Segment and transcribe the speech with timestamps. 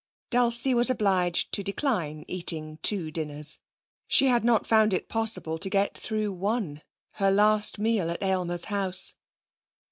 [0.31, 3.59] Dulcie was obliged to decline eating two dinners.
[4.07, 6.81] She had not found it possible to get through one
[7.21, 9.13] her last meal at Aylmer's house.